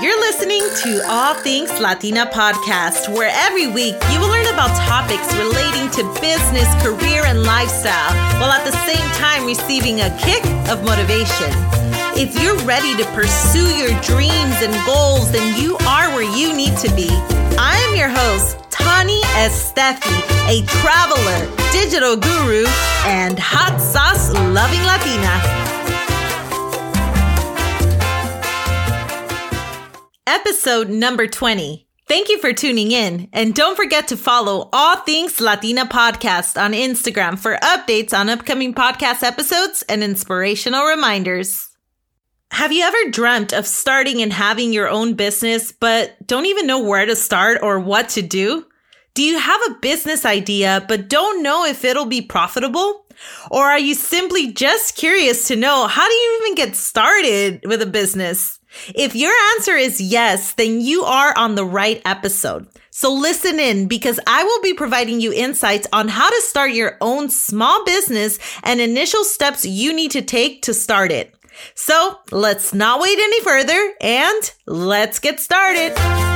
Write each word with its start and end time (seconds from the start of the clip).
You're 0.00 0.18
listening 0.20 0.60
to 0.82 1.04
All 1.08 1.34
Things 1.34 1.70
Latina 1.78 2.26
podcast, 2.26 3.08
where 3.14 3.30
every 3.32 3.68
week 3.68 3.94
you 4.10 4.18
will 4.18 4.28
learn 4.28 4.46
about 4.52 4.74
topics 4.88 5.32
relating 5.36 5.88
to 5.92 6.02
business, 6.20 6.66
career, 6.82 7.22
and 7.24 7.44
lifestyle, 7.44 8.12
while 8.40 8.50
at 8.50 8.64
the 8.64 8.74
same 8.86 9.06
time 9.14 9.46
receiving 9.46 10.00
a 10.00 10.10
kick 10.18 10.44
of 10.68 10.82
motivation. 10.84 11.46
If 12.18 12.34
you're 12.42 12.58
ready 12.66 12.96
to 12.96 13.04
pursue 13.12 13.70
your 13.76 13.94
dreams 14.02 14.56
and 14.66 14.74
goals, 14.84 15.30
then 15.30 15.62
you 15.62 15.76
are 15.86 16.08
where 16.10 16.28
you 16.36 16.52
need 16.56 16.76
to 16.78 16.92
be. 16.96 17.08
I 17.56 17.78
am 17.88 17.96
your 17.96 18.08
host, 18.08 18.58
Tani 18.70 19.20
Estefi, 19.46 20.18
a 20.50 20.66
traveler, 20.82 21.72
digital 21.72 22.16
guru, 22.16 22.66
and 23.06 23.38
hot 23.38 23.80
sauce 23.80 24.32
loving 24.50 24.82
Latina. 24.82 25.63
Episode 30.46 30.90
number 30.90 31.26
20. 31.26 31.88
Thank 32.06 32.28
you 32.28 32.38
for 32.38 32.52
tuning 32.52 32.92
in. 32.92 33.30
And 33.32 33.54
don't 33.54 33.76
forget 33.76 34.08
to 34.08 34.16
follow 34.18 34.68
All 34.74 34.96
Things 34.96 35.40
Latina 35.40 35.86
Podcast 35.86 36.62
on 36.62 36.72
Instagram 36.72 37.38
for 37.38 37.56
updates 37.62 38.12
on 38.12 38.28
upcoming 38.28 38.74
podcast 38.74 39.22
episodes 39.22 39.82
and 39.88 40.04
inspirational 40.04 40.84
reminders. 40.84 41.70
Have 42.50 42.72
you 42.72 42.84
ever 42.84 43.10
dreamt 43.10 43.54
of 43.54 43.66
starting 43.66 44.20
and 44.20 44.34
having 44.34 44.74
your 44.74 44.86
own 44.86 45.14
business, 45.14 45.72
but 45.72 46.14
don't 46.26 46.44
even 46.44 46.66
know 46.66 46.84
where 46.84 47.06
to 47.06 47.16
start 47.16 47.60
or 47.62 47.80
what 47.80 48.10
to 48.10 48.20
do? 48.20 48.66
Do 49.14 49.22
you 49.22 49.38
have 49.38 49.60
a 49.66 49.78
business 49.80 50.26
idea, 50.26 50.84
but 50.86 51.08
don't 51.08 51.42
know 51.42 51.64
if 51.64 51.86
it'll 51.86 52.04
be 52.04 52.20
profitable? 52.20 53.03
Or 53.50 53.64
are 53.64 53.78
you 53.78 53.94
simply 53.94 54.52
just 54.52 54.96
curious 54.96 55.48
to 55.48 55.56
know 55.56 55.86
how 55.86 56.06
do 56.06 56.14
you 56.14 56.40
even 56.42 56.54
get 56.54 56.76
started 56.76 57.64
with 57.66 57.82
a 57.82 57.86
business? 57.86 58.58
If 58.94 59.14
your 59.14 59.32
answer 59.54 59.76
is 59.76 60.00
yes, 60.00 60.54
then 60.54 60.80
you 60.80 61.04
are 61.04 61.36
on 61.36 61.54
the 61.54 61.64
right 61.64 62.02
episode. 62.04 62.66
So 62.90 63.12
listen 63.12 63.58
in 63.58 63.88
because 63.88 64.20
I 64.26 64.44
will 64.44 64.60
be 64.62 64.74
providing 64.74 65.20
you 65.20 65.32
insights 65.32 65.86
on 65.92 66.08
how 66.08 66.28
to 66.28 66.40
start 66.42 66.72
your 66.72 66.96
own 67.00 67.28
small 67.30 67.84
business 67.84 68.38
and 68.62 68.80
initial 68.80 69.24
steps 69.24 69.64
you 69.64 69.92
need 69.92 70.12
to 70.12 70.22
take 70.22 70.62
to 70.62 70.74
start 70.74 71.12
it. 71.12 71.34
So 71.74 72.18
let's 72.30 72.74
not 72.74 73.00
wait 73.00 73.18
any 73.18 73.40
further 73.42 73.94
and 74.00 74.52
let's 74.66 75.18
get 75.18 75.40
started. 75.40 76.33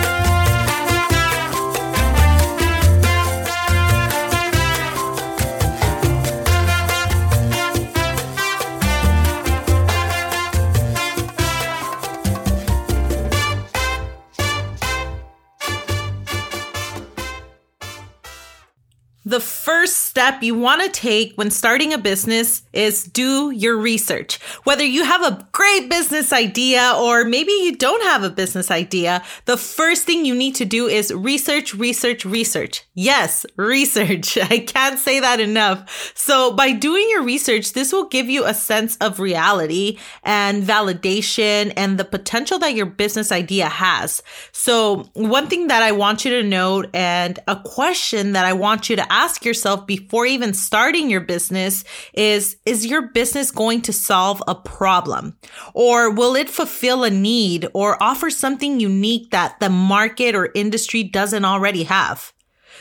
The 19.28 19.40
first 19.40 20.04
step 20.04 20.42
you 20.42 20.54
want 20.54 20.80
to 20.80 20.88
take 20.88 21.34
when 21.34 21.50
starting 21.50 21.92
a 21.92 21.98
business 21.98 22.62
is 22.72 23.04
do 23.04 23.50
your 23.50 23.76
research. 23.76 24.42
Whether 24.64 24.86
you 24.86 25.04
have 25.04 25.22
a 25.22 25.46
great 25.52 25.90
business 25.90 26.32
idea 26.32 26.94
or 26.96 27.26
maybe 27.26 27.52
you 27.52 27.76
don't 27.76 28.02
have 28.04 28.22
a 28.22 28.30
business 28.30 28.70
idea, 28.70 29.22
the 29.44 29.58
first 29.58 30.06
thing 30.06 30.24
you 30.24 30.34
need 30.34 30.54
to 30.54 30.64
do 30.64 30.86
is 30.86 31.12
research, 31.12 31.74
research, 31.74 32.24
research. 32.24 32.84
Yes, 32.94 33.44
research. 33.56 34.38
I 34.42 34.60
can't 34.60 34.98
say 34.98 35.20
that 35.20 35.40
enough. 35.40 36.14
So 36.14 36.54
by 36.54 36.72
doing 36.72 37.06
your 37.10 37.22
research, 37.22 37.74
this 37.74 37.92
will 37.92 38.08
give 38.08 38.30
you 38.30 38.46
a 38.46 38.54
sense 38.54 38.96
of 38.96 39.20
reality 39.20 39.98
and 40.22 40.64
validation 40.64 41.74
and 41.76 41.98
the 41.98 42.04
potential 42.06 42.58
that 42.60 42.74
your 42.74 42.86
business 42.86 43.30
idea 43.30 43.68
has. 43.68 44.22
So 44.52 45.10
one 45.12 45.48
thing 45.48 45.66
that 45.66 45.82
I 45.82 45.92
want 45.92 46.24
you 46.24 46.30
to 46.30 46.42
note 46.42 46.88
and 46.94 47.38
a 47.46 47.56
question 47.56 48.32
that 48.32 48.46
I 48.46 48.54
want 48.54 48.88
you 48.88 48.96
to 48.96 49.12
ask 49.12 49.17
yourself 49.44 49.86
before 49.86 50.26
even 50.26 50.54
starting 50.54 51.10
your 51.10 51.20
business 51.20 51.84
is, 52.14 52.56
is 52.64 52.86
your 52.86 53.08
business 53.12 53.50
going 53.50 53.82
to 53.82 53.92
solve 53.92 54.42
a 54.46 54.54
problem? 54.54 55.36
Or 55.74 56.10
will 56.10 56.36
it 56.36 56.50
fulfill 56.50 57.04
a 57.04 57.10
need 57.10 57.68
or 57.74 58.02
offer 58.02 58.30
something 58.30 58.80
unique 58.80 59.30
that 59.30 59.60
the 59.60 59.70
market 59.70 60.34
or 60.34 60.50
industry 60.54 61.02
doesn't 61.02 61.44
already 61.44 61.84
have? 61.84 62.32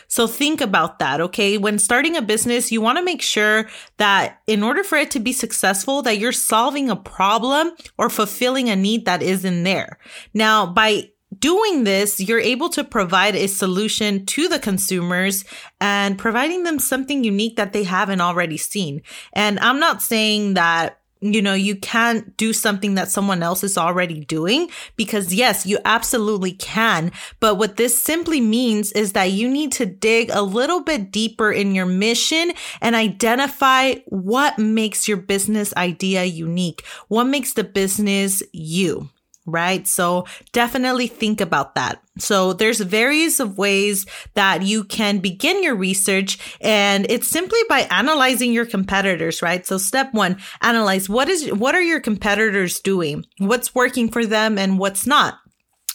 So 0.08 0.28
think 0.28 0.62
about 0.62 1.00
that. 1.00 1.20
Okay. 1.20 1.58
When 1.58 1.80
starting 1.80 2.16
a 2.16 2.22
business, 2.22 2.72
you 2.72 2.82
want 2.82 2.98
to 2.98 3.04
make 3.04 3.22
sure 3.22 3.70
that 3.98 4.40
in 4.48 4.64
order 4.64 4.84
for 4.84 4.98
it 4.98 5.12
to 5.12 5.20
be 5.20 5.34
successful, 5.34 6.02
that 6.04 6.18
you're 6.18 6.32
solving 6.32 6.90
a 6.90 6.96
problem 6.96 7.72
or 7.98 8.10
fulfilling 8.10 8.70
a 8.70 8.76
need 8.76 9.06
that 9.06 9.22
isn't 9.22 9.64
there. 9.64 9.98
Now, 10.34 10.66
by 10.66 11.10
doing 11.40 11.84
this, 11.84 12.20
you're 12.20 12.40
able 12.40 12.70
to 12.70 12.84
provide 12.84 13.36
a 13.36 13.48
solution 13.48 14.26
to 14.28 14.48
the 14.48 14.60
consumers 14.60 15.46
and 15.80 16.18
providing 16.18 16.64
them 16.64 16.80
something 16.80 17.24
unique 17.24 17.56
that 17.56 17.74
they 17.74 17.84
haven't 17.84 18.22
already 18.22 18.58
seen. 18.58 19.02
And 19.34 19.60
I'm 19.60 19.80
not 19.80 20.02
saying 20.02 20.56
that 20.56 21.00
you 21.20 21.42
know, 21.42 21.54
you 21.54 21.76
can't 21.76 22.36
do 22.38 22.54
something 22.54 22.96
that 22.96 23.10
someone 23.10 23.42
else 23.42 23.64
is 23.64 23.78
already 23.78 24.24
doing 24.26 24.70
because 24.96 25.34
yes, 25.34 25.66
you 25.66 25.80
absolutely 25.86 26.54
can. 26.54 27.12
But 27.40 27.56
what 27.56 27.78
this 27.78 28.02
simply 28.02 28.42
means 28.42 28.92
is 28.92 29.14
that 29.14 29.32
you 29.32 29.50
need 29.50 29.72
to 29.74 29.86
dig 29.86 30.30
a 30.32 30.42
little 30.42 30.82
bit 30.82 31.12
deeper 31.12 31.52
in 31.52 31.74
your 31.74 31.86
mission 31.86 32.52
and 32.82 32.96
identify 32.96 33.96
what 34.06 34.60
makes 34.60 35.08
your 35.08 35.18
business 35.18 35.76
idea 35.76 36.24
unique. 36.24 36.86
What 37.08 37.26
makes 37.26 37.54
the 37.54 37.64
business 37.64 38.44
you? 38.52 39.10
Right? 39.48 39.88
So 39.88 40.26
definitely 40.52 41.08
think 41.08 41.42
about 41.42 41.74
that. 41.76 42.04
So 42.20 42.54
there's 42.54 42.82
various 42.82 43.40
of 43.40 43.58
ways 43.58 44.06
that 44.34 44.62
you 44.64 44.84
can 44.84 45.20
begin 45.20 45.64
your 45.64 45.76
research 45.76 46.58
and 46.62 47.06
it's 47.10 47.28
simply 47.28 47.60
by 47.70 47.82
analyzing 47.90 48.52
your 48.52 48.66
competitors, 48.66 49.42
right? 49.42 49.66
So 49.66 49.78
step 49.78 50.14
one, 50.14 50.38
analyze 50.62 51.10
what 51.10 51.30
is, 51.30 51.52
what 51.54 51.76
are 51.76 51.82
your 51.82 52.02
competitors 52.02 52.80
doing? 52.80 53.26
What's 53.40 53.74
working 53.74 54.10
for 54.10 54.26
them 54.26 54.58
and 54.58 54.78
what's 54.78 55.08
not? 55.08 55.40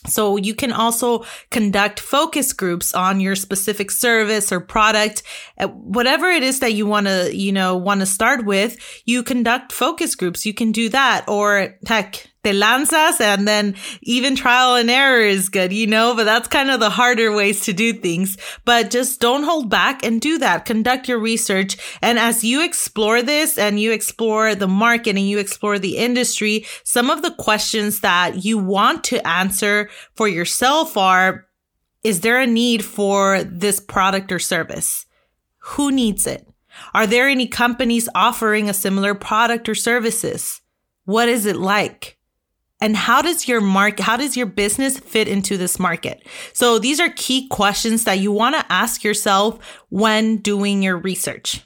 So 0.06 0.36
you 0.36 0.54
can 0.54 0.72
also 0.72 1.24
conduct 1.50 2.00
focus 2.00 2.52
groups 2.52 2.92
on 2.92 3.20
your 3.20 3.36
specific 3.36 3.90
service 3.90 4.50
or 4.50 4.60
product. 4.60 5.22
Uh, 5.58 5.68
whatever 5.68 6.28
it 6.28 6.42
is 6.42 6.60
that 6.60 6.72
you 6.72 6.86
want 6.86 7.06
to, 7.06 7.30
you 7.34 7.52
know, 7.52 7.76
want 7.76 8.00
to 8.00 8.06
start 8.06 8.44
with, 8.44 8.78
you 9.04 9.22
conduct 9.22 9.70
focus 9.70 10.14
groups. 10.16 10.44
You 10.44 10.54
can 10.54 10.72
do 10.72 10.88
that 10.88 11.28
or 11.28 11.76
heck, 11.86 12.31
te 12.44 12.52
lanzas 12.52 13.20
and 13.20 13.46
then 13.46 13.74
even 14.02 14.34
trial 14.34 14.74
and 14.74 14.90
error 14.90 15.20
is 15.20 15.48
good, 15.48 15.72
you 15.72 15.86
know, 15.86 16.14
but 16.14 16.24
that's 16.24 16.48
kind 16.48 16.70
of 16.70 16.80
the 16.80 16.90
harder 16.90 17.32
ways 17.32 17.60
to 17.62 17.72
do 17.72 17.92
things. 17.92 18.36
But 18.64 18.90
just 18.90 19.20
don't 19.20 19.44
hold 19.44 19.70
back 19.70 20.04
and 20.04 20.20
do 20.20 20.38
that. 20.38 20.64
Conduct 20.64 21.08
your 21.08 21.18
research. 21.18 21.76
And 22.02 22.18
as 22.18 22.42
you 22.42 22.64
explore 22.64 23.22
this 23.22 23.58
and 23.58 23.78
you 23.78 23.92
explore 23.92 24.54
the 24.54 24.68
market 24.68 25.16
and 25.16 25.28
you 25.28 25.38
explore 25.38 25.78
the 25.78 25.96
industry, 25.96 26.66
some 26.84 27.10
of 27.10 27.22
the 27.22 27.34
questions 27.34 28.00
that 28.00 28.44
you 28.44 28.58
want 28.58 29.04
to 29.04 29.26
answer 29.26 29.88
for 30.14 30.28
yourself 30.28 30.96
are, 30.96 31.46
is 32.02 32.20
there 32.20 32.40
a 32.40 32.46
need 32.46 32.84
for 32.84 33.44
this 33.44 33.78
product 33.78 34.32
or 34.32 34.40
service? 34.40 35.06
Who 35.58 35.92
needs 35.92 36.26
it? 36.26 36.48
Are 36.94 37.06
there 37.06 37.28
any 37.28 37.46
companies 37.46 38.08
offering 38.14 38.68
a 38.68 38.74
similar 38.74 39.14
product 39.14 39.68
or 39.68 39.74
services? 39.74 40.60
What 41.04 41.28
is 41.28 41.46
it 41.46 41.56
like? 41.56 42.18
And 42.82 42.96
how 42.96 43.22
does 43.22 43.46
your 43.46 43.60
market, 43.60 44.02
how 44.02 44.16
does 44.16 44.36
your 44.36 44.46
business 44.46 44.98
fit 44.98 45.28
into 45.28 45.56
this 45.56 45.78
market? 45.78 46.26
So 46.52 46.80
these 46.80 46.98
are 46.98 47.10
key 47.10 47.46
questions 47.46 48.02
that 48.04 48.18
you 48.18 48.32
want 48.32 48.56
to 48.56 48.72
ask 48.72 49.04
yourself 49.04 49.60
when 49.88 50.38
doing 50.38 50.82
your 50.82 50.96
research. 50.96 51.60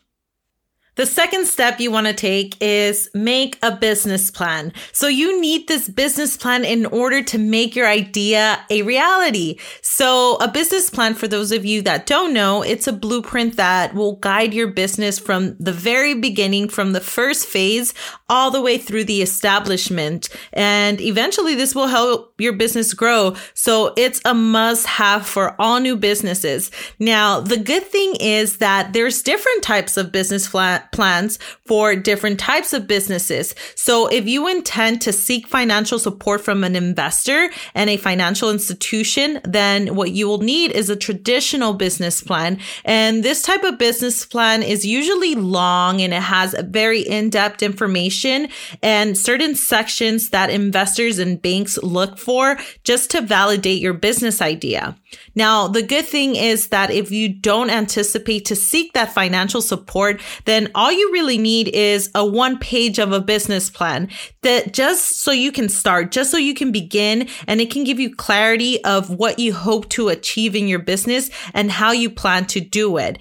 The 0.96 1.06
second 1.06 1.46
step 1.46 1.78
you 1.78 1.90
want 1.90 2.06
to 2.06 2.14
take 2.14 2.56
is 2.60 3.10
make 3.14 3.58
a 3.62 3.76
business 3.76 4.30
plan. 4.30 4.72
So 4.92 5.08
you 5.08 5.38
need 5.40 5.68
this 5.68 5.88
business 5.88 6.38
plan 6.38 6.64
in 6.64 6.86
order 6.86 7.22
to 7.22 7.38
make 7.38 7.76
your 7.76 7.86
idea 7.86 8.64
a 8.70 8.80
reality. 8.80 9.58
So 9.82 10.36
a 10.36 10.48
business 10.48 10.88
plan, 10.88 11.14
for 11.14 11.28
those 11.28 11.52
of 11.52 11.66
you 11.66 11.82
that 11.82 12.06
don't 12.06 12.32
know, 12.32 12.62
it's 12.62 12.86
a 12.86 12.94
blueprint 12.94 13.56
that 13.56 13.94
will 13.94 14.16
guide 14.16 14.54
your 14.54 14.68
business 14.68 15.18
from 15.18 15.54
the 15.58 15.72
very 15.72 16.14
beginning, 16.14 16.70
from 16.70 16.92
the 16.92 17.00
first 17.00 17.46
phase 17.46 17.92
all 18.30 18.50
the 18.50 18.62
way 18.62 18.78
through 18.78 19.04
the 19.04 19.20
establishment. 19.20 20.30
And 20.54 20.98
eventually 21.00 21.54
this 21.54 21.74
will 21.74 21.88
help 21.88 22.32
your 22.38 22.54
business 22.54 22.94
grow. 22.94 23.36
So 23.52 23.92
it's 23.98 24.22
a 24.24 24.32
must 24.32 24.86
have 24.86 25.26
for 25.26 25.54
all 25.60 25.78
new 25.78 25.96
businesses. 25.96 26.70
Now, 26.98 27.40
the 27.40 27.58
good 27.58 27.84
thing 27.84 28.14
is 28.18 28.58
that 28.58 28.94
there's 28.94 29.22
different 29.22 29.62
types 29.62 29.98
of 29.98 30.10
business 30.10 30.48
plan 30.48 30.84
plans 30.92 31.38
for 31.66 31.96
different 31.96 32.38
types 32.38 32.72
of 32.72 32.86
businesses. 32.86 33.54
So 33.74 34.06
if 34.06 34.26
you 34.26 34.48
intend 34.48 35.00
to 35.02 35.12
seek 35.12 35.46
financial 35.46 35.98
support 35.98 36.40
from 36.40 36.64
an 36.64 36.76
investor 36.76 37.50
and 37.74 37.90
a 37.90 37.96
financial 37.96 38.50
institution, 38.50 39.40
then 39.44 39.94
what 39.94 40.12
you 40.12 40.28
will 40.28 40.38
need 40.38 40.72
is 40.72 40.90
a 40.90 40.96
traditional 40.96 41.74
business 41.74 42.22
plan. 42.22 42.58
And 42.84 43.22
this 43.22 43.42
type 43.42 43.64
of 43.64 43.78
business 43.78 44.24
plan 44.24 44.62
is 44.62 44.84
usually 44.84 45.34
long 45.34 46.00
and 46.00 46.12
it 46.12 46.22
has 46.22 46.54
very 46.64 47.00
in-depth 47.00 47.62
information 47.62 48.48
and 48.82 49.16
certain 49.16 49.54
sections 49.54 50.30
that 50.30 50.50
investors 50.50 51.18
and 51.18 51.40
banks 51.40 51.78
look 51.78 52.18
for 52.18 52.58
just 52.84 53.10
to 53.10 53.20
validate 53.20 53.80
your 53.80 53.94
business 53.94 54.40
idea. 54.40 54.96
Now, 55.34 55.68
the 55.68 55.82
good 55.82 56.06
thing 56.06 56.36
is 56.36 56.68
that 56.68 56.90
if 56.90 57.10
you 57.10 57.28
don't 57.28 57.70
anticipate 57.70 58.44
to 58.46 58.56
seek 58.56 58.92
that 58.92 59.12
financial 59.12 59.60
support, 59.60 60.20
then 60.44 60.68
all 60.76 60.92
you 60.92 61.10
really 61.12 61.38
need 61.38 61.68
is 61.68 62.10
a 62.14 62.24
one 62.24 62.58
page 62.58 62.98
of 62.98 63.10
a 63.10 63.20
business 63.20 63.70
plan 63.70 64.08
that 64.42 64.72
just 64.72 65.22
so 65.22 65.32
you 65.32 65.50
can 65.50 65.68
start, 65.68 66.12
just 66.12 66.30
so 66.30 66.36
you 66.36 66.54
can 66.54 66.70
begin 66.70 67.28
and 67.48 67.60
it 67.60 67.70
can 67.70 67.82
give 67.82 67.98
you 67.98 68.14
clarity 68.14 68.84
of 68.84 69.10
what 69.10 69.38
you 69.38 69.54
hope 69.54 69.88
to 69.88 70.08
achieve 70.08 70.54
in 70.54 70.68
your 70.68 70.78
business 70.78 71.30
and 71.54 71.72
how 71.72 71.90
you 71.90 72.10
plan 72.10 72.44
to 72.46 72.60
do 72.60 72.98
it. 72.98 73.18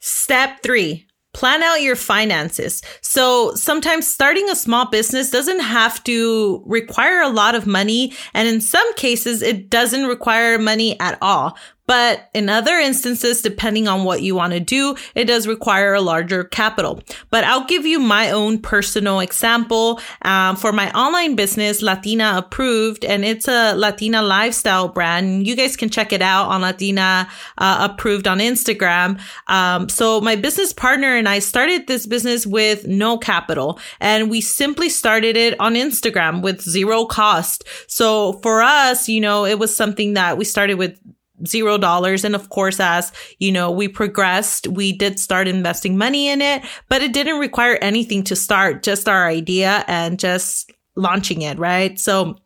Step 0.00 0.62
three, 0.62 1.06
plan 1.34 1.62
out 1.62 1.82
your 1.82 1.96
finances. 1.96 2.80
So 3.02 3.54
sometimes 3.54 4.06
starting 4.06 4.48
a 4.48 4.56
small 4.56 4.88
business 4.88 5.30
doesn't 5.30 5.60
have 5.60 6.02
to 6.04 6.62
require 6.64 7.20
a 7.20 7.28
lot 7.28 7.54
of 7.54 7.66
money. 7.66 8.14
And 8.32 8.48
in 8.48 8.62
some 8.62 8.94
cases, 8.94 9.42
it 9.42 9.68
doesn't 9.68 10.06
require 10.06 10.58
money 10.58 10.98
at 10.98 11.18
all. 11.20 11.58
But 11.86 12.28
in 12.34 12.48
other 12.48 12.74
instances, 12.74 13.42
depending 13.42 13.86
on 13.86 14.04
what 14.04 14.22
you 14.22 14.34
want 14.34 14.52
to 14.52 14.60
do, 14.60 14.96
it 15.14 15.26
does 15.26 15.46
require 15.46 15.94
a 15.94 16.00
larger 16.00 16.44
capital. 16.44 17.00
But 17.30 17.44
I'll 17.44 17.64
give 17.64 17.86
you 17.86 18.00
my 18.00 18.30
own 18.30 18.58
personal 18.58 19.20
example 19.20 20.00
um, 20.22 20.56
for 20.56 20.72
my 20.72 20.90
online 20.92 21.36
business, 21.36 21.82
Latina 21.82 22.34
Approved, 22.36 23.04
and 23.04 23.24
it's 23.24 23.46
a 23.46 23.74
Latina 23.74 24.22
lifestyle 24.22 24.88
brand. 24.88 25.46
You 25.46 25.54
guys 25.54 25.76
can 25.76 25.88
check 25.88 26.12
it 26.12 26.22
out 26.22 26.48
on 26.48 26.62
Latina 26.62 27.28
uh, 27.58 27.88
Approved 27.90 28.26
on 28.26 28.38
Instagram. 28.38 29.20
Um, 29.46 29.88
so 29.88 30.20
my 30.20 30.34
business 30.34 30.72
partner 30.72 31.16
and 31.16 31.28
I 31.28 31.38
started 31.38 31.86
this 31.86 32.06
business 32.06 32.46
with 32.46 32.86
no 32.86 33.16
capital, 33.16 33.78
and 34.00 34.28
we 34.28 34.40
simply 34.40 34.88
started 34.88 35.36
it 35.36 35.58
on 35.60 35.74
Instagram 35.74 36.42
with 36.42 36.60
zero 36.62 37.04
cost. 37.04 37.64
So 37.86 38.34
for 38.42 38.62
us, 38.62 39.08
you 39.08 39.20
know, 39.20 39.44
it 39.44 39.58
was 39.58 39.74
something 39.74 40.14
that 40.14 40.36
we 40.36 40.44
started 40.44 40.74
with 40.74 40.98
zero 41.46 41.78
dollars. 41.78 42.24
And 42.24 42.34
of 42.34 42.48
course, 42.48 42.80
as 42.80 43.12
you 43.38 43.52
know, 43.52 43.70
we 43.70 43.88
progressed, 43.88 44.68
we 44.68 44.92
did 44.92 45.18
start 45.18 45.48
investing 45.48 45.98
money 45.98 46.28
in 46.28 46.40
it, 46.40 46.62
but 46.88 47.02
it 47.02 47.12
didn't 47.12 47.38
require 47.38 47.78
anything 47.82 48.22
to 48.24 48.36
start, 48.36 48.82
just 48.82 49.08
our 49.08 49.26
idea 49.26 49.84
and 49.88 50.18
just 50.18 50.72
launching 50.94 51.42
it, 51.42 51.58
right? 51.58 51.98
So 52.00 52.36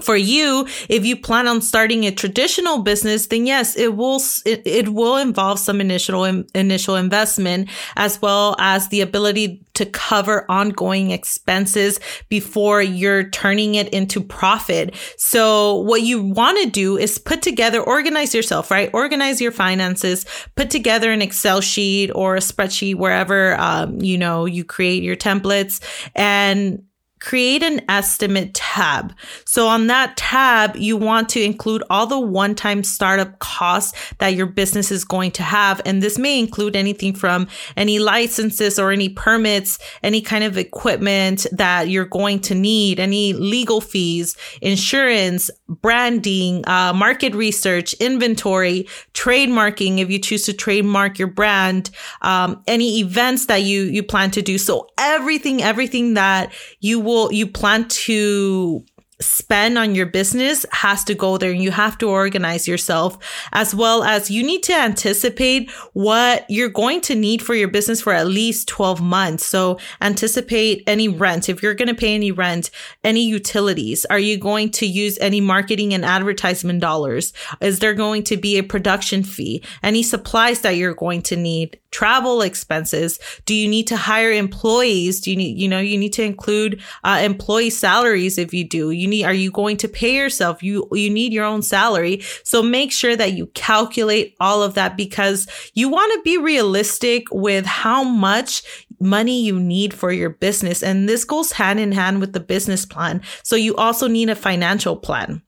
for 0.00 0.16
you, 0.16 0.66
if 0.88 1.06
you 1.06 1.16
plan 1.16 1.48
on 1.48 1.62
starting 1.62 2.04
a 2.04 2.10
traditional 2.10 2.82
business, 2.82 3.26
then 3.28 3.46
yes, 3.46 3.76
it 3.76 3.96
will, 3.96 4.20
it, 4.44 4.62
it 4.66 4.90
will 4.90 5.16
involve 5.16 5.58
some 5.58 5.80
initial, 5.80 6.24
initial 6.54 6.96
investment 6.96 7.70
as 7.96 8.20
well 8.20 8.54
as 8.58 8.88
the 8.88 9.00
ability 9.00 9.64
to 9.74 9.86
cover 9.86 10.44
ongoing 10.50 11.10
expenses 11.10 12.00
before 12.28 12.82
you're 12.82 13.30
turning 13.30 13.76
it 13.76 13.88
into 13.90 14.20
profit. 14.20 14.94
So 15.16 15.76
what 15.76 16.02
you 16.02 16.22
want 16.22 16.58
to 16.62 16.68
do 16.68 16.98
is 16.98 17.16
put 17.16 17.42
together, 17.42 17.80
organize 17.80 18.34
yourself, 18.34 18.70
right? 18.70 18.90
Organize 18.92 19.40
your 19.40 19.52
finances, 19.52 20.26
put 20.54 20.70
together 20.70 21.12
an 21.12 21.22
Excel 21.22 21.60
sheet 21.60 22.10
or 22.14 22.36
a 22.36 22.40
spreadsheet, 22.40 22.96
wherever, 22.96 23.58
um, 23.58 24.00
you 24.00 24.18
know, 24.18 24.44
you 24.44 24.64
create 24.64 25.02
your 25.02 25.16
templates 25.16 25.80
and 26.14 26.82
create 27.20 27.62
an 27.62 27.80
estimate 27.88 28.54
tab. 28.54 29.14
So 29.44 29.66
on 29.66 29.86
that 29.88 30.16
tab, 30.16 30.76
you 30.76 30.96
want 30.96 31.28
to 31.30 31.42
include 31.42 31.82
all 31.90 32.06
the 32.06 32.20
one-time 32.20 32.84
startup 32.84 33.38
costs 33.38 34.14
that 34.18 34.34
your 34.34 34.46
business 34.46 34.90
is 34.90 35.04
going 35.04 35.32
to 35.32 35.42
have. 35.42 35.80
And 35.84 36.02
this 36.02 36.18
may 36.18 36.38
include 36.38 36.76
anything 36.76 37.14
from 37.14 37.48
any 37.76 37.98
licenses 37.98 38.78
or 38.78 38.92
any 38.92 39.08
permits, 39.08 39.78
any 40.02 40.20
kind 40.20 40.44
of 40.44 40.56
equipment 40.58 41.46
that 41.52 41.88
you're 41.88 42.04
going 42.04 42.40
to 42.40 42.54
need, 42.54 43.00
any 43.00 43.32
legal 43.32 43.80
fees, 43.80 44.36
insurance, 44.60 45.50
branding, 45.68 46.66
uh, 46.68 46.92
market 46.92 47.34
research, 47.34 47.94
inventory, 47.94 48.86
trademarking, 49.14 49.98
if 49.98 50.10
you 50.10 50.18
choose 50.18 50.44
to 50.44 50.52
trademark 50.52 51.18
your 51.18 51.28
brand, 51.28 51.90
um, 52.22 52.62
any 52.66 53.00
events 53.00 53.46
that 53.46 53.62
you, 53.62 53.82
you 53.82 54.02
plan 54.02 54.30
to 54.30 54.42
do. 54.42 54.58
So 54.58 54.88
everything, 54.98 55.62
everything 55.62 56.14
that 56.14 56.52
you 56.80 57.00
will, 57.08 57.32
you 57.32 57.46
plan 57.46 57.88
to 57.88 58.84
spend 59.20 59.76
on 59.76 59.94
your 59.94 60.06
business 60.06 60.64
has 60.70 61.02
to 61.04 61.14
go 61.14 61.38
there 61.38 61.50
and 61.50 61.62
you 61.62 61.70
have 61.70 61.98
to 61.98 62.08
organize 62.08 62.68
yourself 62.68 63.18
as 63.52 63.74
well 63.74 64.04
as 64.04 64.30
you 64.30 64.42
need 64.44 64.62
to 64.62 64.72
anticipate 64.72 65.70
what 65.92 66.44
you're 66.48 66.68
going 66.68 67.00
to 67.00 67.14
need 67.14 67.42
for 67.42 67.54
your 67.54 67.68
business 67.68 68.00
for 68.00 68.12
at 68.12 68.28
least 68.28 68.68
12 68.68 69.00
months. 69.00 69.44
So 69.44 69.78
anticipate 70.00 70.84
any 70.86 71.08
rent. 71.08 71.48
If 71.48 71.62
you're 71.62 71.74
going 71.74 71.88
to 71.88 71.94
pay 71.94 72.14
any 72.14 72.30
rent, 72.30 72.70
any 73.02 73.24
utilities, 73.24 74.04
are 74.06 74.18
you 74.18 74.38
going 74.38 74.70
to 74.72 74.86
use 74.86 75.18
any 75.18 75.40
marketing 75.40 75.94
and 75.94 76.04
advertisement 76.04 76.80
dollars? 76.80 77.32
Is 77.60 77.80
there 77.80 77.94
going 77.94 78.22
to 78.24 78.36
be 78.36 78.58
a 78.58 78.62
production 78.62 79.24
fee? 79.24 79.64
Any 79.82 80.02
supplies 80.02 80.60
that 80.60 80.76
you're 80.76 80.94
going 80.94 81.22
to 81.22 81.36
need? 81.36 81.78
travel 81.90 82.42
expenses? 82.42 83.18
Do 83.46 83.54
you 83.54 83.68
need 83.68 83.86
to 83.88 83.96
hire 83.96 84.30
employees? 84.30 85.20
Do 85.20 85.30
you 85.30 85.36
need, 85.36 85.58
you 85.58 85.68
know, 85.68 85.80
you 85.80 85.96
need 85.96 86.12
to 86.14 86.22
include 86.22 86.82
uh, 87.04 87.20
employee 87.22 87.70
salaries 87.70 88.38
if 88.38 88.52
you 88.52 88.64
do. 88.64 88.90
You 88.90 89.07
need, 89.08 89.24
are 89.24 89.34
you 89.34 89.50
going 89.50 89.76
to 89.78 89.88
pay 89.88 90.14
yourself? 90.14 90.62
You, 90.62 90.88
you 90.92 91.10
need 91.10 91.32
your 91.32 91.44
own 91.44 91.62
salary. 91.62 92.22
So 92.44 92.62
make 92.62 92.92
sure 92.92 93.16
that 93.16 93.32
you 93.32 93.46
calculate 93.48 94.36
all 94.40 94.62
of 94.62 94.74
that 94.74 94.96
because 94.96 95.48
you 95.74 95.88
want 95.88 96.12
to 96.14 96.22
be 96.22 96.38
realistic 96.38 97.24
with 97.32 97.66
how 97.66 98.04
much 98.04 98.62
money 99.00 99.42
you 99.42 99.58
need 99.58 99.94
for 99.94 100.12
your 100.12 100.30
business. 100.30 100.82
And 100.82 101.08
this 101.08 101.24
goes 101.24 101.52
hand 101.52 101.80
in 101.80 101.92
hand 101.92 102.20
with 102.20 102.32
the 102.32 102.40
business 102.40 102.84
plan. 102.84 103.22
So 103.42 103.56
you 103.56 103.74
also 103.76 104.06
need 104.06 104.30
a 104.30 104.36
financial 104.36 104.96
plan. 104.96 105.42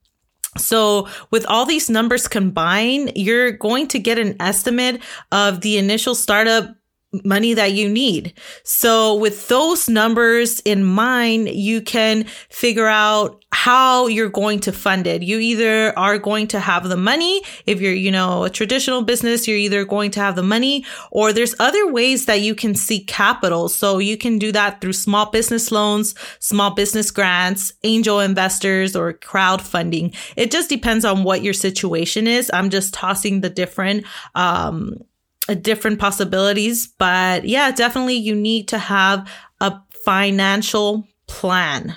So 0.56 1.08
with 1.30 1.46
all 1.46 1.64
these 1.64 1.88
numbers 1.88 2.26
combined, 2.26 3.12
you're 3.14 3.52
going 3.52 3.86
to 3.88 4.00
get 4.00 4.18
an 4.18 4.34
estimate 4.40 5.00
of 5.30 5.60
the 5.60 5.78
initial 5.78 6.14
startup 6.14 6.74
money 7.24 7.54
that 7.54 7.72
you 7.72 7.88
need. 7.88 8.32
So 8.62 9.16
with 9.16 9.48
those 9.48 9.88
numbers 9.88 10.60
in 10.60 10.84
mind, 10.84 11.48
you 11.48 11.80
can 11.82 12.24
figure 12.48 12.86
out 12.86 13.44
how 13.52 14.06
you're 14.06 14.28
going 14.28 14.60
to 14.60 14.72
fund 14.72 15.08
it. 15.08 15.22
You 15.22 15.38
either 15.38 15.98
are 15.98 16.18
going 16.18 16.46
to 16.48 16.60
have 16.60 16.88
the 16.88 16.96
money. 16.96 17.42
If 17.66 17.80
you're, 17.80 17.92
you 17.92 18.12
know, 18.12 18.44
a 18.44 18.50
traditional 18.50 19.02
business, 19.02 19.48
you're 19.48 19.56
either 19.56 19.84
going 19.84 20.12
to 20.12 20.20
have 20.20 20.36
the 20.36 20.42
money 20.42 20.84
or 21.10 21.32
there's 21.32 21.56
other 21.58 21.92
ways 21.92 22.26
that 22.26 22.42
you 22.42 22.54
can 22.54 22.76
seek 22.76 23.08
capital. 23.08 23.68
So 23.68 23.98
you 23.98 24.16
can 24.16 24.38
do 24.38 24.52
that 24.52 24.80
through 24.80 24.92
small 24.92 25.30
business 25.30 25.72
loans, 25.72 26.14
small 26.38 26.70
business 26.70 27.10
grants, 27.10 27.72
angel 27.82 28.20
investors 28.20 28.94
or 28.94 29.14
crowdfunding. 29.14 30.14
It 30.36 30.52
just 30.52 30.68
depends 30.68 31.04
on 31.04 31.24
what 31.24 31.42
your 31.42 31.54
situation 31.54 32.28
is. 32.28 32.52
I'm 32.54 32.70
just 32.70 32.94
tossing 32.94 33.40
the 33.40 33.50
different, 33.50 34.06
um, 34.36 34.94
different 35.54 35.98
possibilities. 35.98 36.86
But 36.86 37.44
yeah, 37.44 37.70
definitely 37.70 38.16
you 38.16 38.34
need 38.34 38.68
to 38.68 38.78
have 38.78 39.30
a 39.60 39.80
financial 40.04 41.06
plan. 41.26 41.96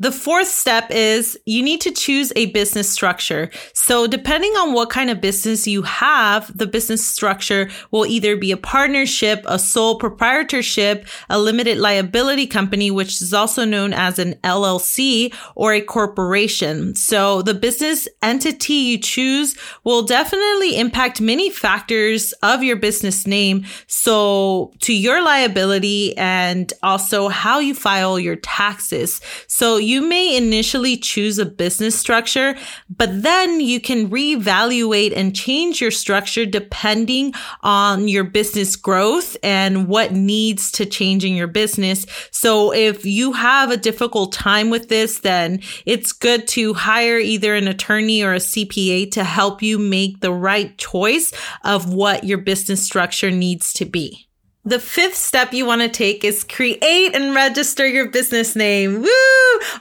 The 0.00 0.10
fourth 0.10 0.48
step 0.48 0.90
is 0.90 1.38
you 1.46 1.62
need 1.62 1.80
to 1.82 1.92
choose 1.92 2.32
a 2.34 2.46
business 2.46 2.90
structure. 2.90 3.48
So 3.74 4.08
depending 4.08 4.50
on 4.54 4.72
what 4.72 4.90
kind 4.90 5.08
of 5.08 5.20
business 5.20 5.68
you 5.68 5.82
have, 5.82 6.50
the 6.58 6.66
business 6.66 7.06
structure 7.06 7.70
will 7.92 8.04
either 8.04 8.36
be 8.36 8.50
a 8.50 8.56
partnership, 8.56 9.44
a 9.46 9.56
sole 9.56 9.96
proprietorship, 9.96 11.06
a 11.30 11.38
limited 11.38 11.78
liability 11.78 12.48
company, 12.48 12.90
which 12.90 13.22
is 13.22 13.32
also 13.32 13.64
known 13.64 13.92
as 13.92 14.18
an 14.18 14.34
LLC 14.42 15.32
or 15.54 15.72
a 15.72 15.80
corporation. 15.80 16.96
So 16.96 17.42
the 17.42 17.54
business 17.54 18.08
entity 18.20 18.74
you 18.74 18.98
choose 18.98 19.56
will 19.84 20.02
definitely 20.02 20.76
impact 20.76 21.20
many 21.20 21.50
factors 21.50 22.32
of 22.42 22.64
your 22.64 22.76
business 22.76 23.28
name. 23.28 23.64
So 23.86 24.72
to 24.80 24.92
your 24.92 25.24
liability 25.24 26.16
and 26.16 26.72
also 26.82 27.28
how 27.28 27.60
you 27.60 27.76
file 27.76 28.18
your 28.18 28.36
taxes. 28.36 29.20
So 29.46 29.83
you 29.84 30.02
may 30.02 30.36
initially 30.36 30.96
choose 30.96 31.38
a 31.38 31.46
business 31.46 31.98
structure, 31.98 32.56
but 32.88 33.22
then 33.22 33.60
you 33.60 33.80
can 33.80 34.10
reevaluate 34.10 35.16
and 35.16 35.34
change 35.34 35.80
your 35.80 35.90
structure 35.90 36.46
depending 36.46 37.32
on 37.62 38.08
your 38.08 38.24
business 38.24 38.76
growth 38.76 39.36
and 39.42 39.88
what 39.88 40.12
needs 40.12 40.70
to 40.72 40.86
change 40.86 41.24
in 41.24 41.34
your 41.34 41.46
business. 41.46 42.06
So 42.30 42.72
if 42.72 43.04
you 43.04 43.32
have 43.32 43.70
a 43.70 43.76
difficult 43.76 44.32
time 44.32 44.70
with 44.70 44.88
this, 44.88 45.20
then 45.20 45.60
it's 45.86 46.12
good 46.12 46.48
to 46.48 46.74
hire 46.74 47.18
either 47.18 47.54
an 47.54 47.68
attorney 47.68 48.22
or 48.22 48.34
a 48.34 48.38
CPA 48.38 49.10
to 49.12 49.24
help 49.24 49.62
you 49.62 49.78
make 49.78 50.20
the 50.20 50.32
right 50.32 50.76
choice 50.78 51.32
of 51.64 51.92
what 51.92 52.24
your 52.24 52.38
business 52.38 52.84
structure 52.84 53.30
needs 53.30 53.72
to 53.74 53.84
be. 53.84 54.28
The 54.66 54.80
fifth 54.80 55.16
step 55.16 55.52
you 55.52 55.66
want 55.66 55.82
to 55.82 55.90
take 55.90 56.24
is 56.24 56.42
create 56.42 57.14
and 57.14 57.34
register 57.34 57.86
your 57.86 58.08
business 58.08 58.56
name. 58.56 59.02
Woo! 59.02 59.23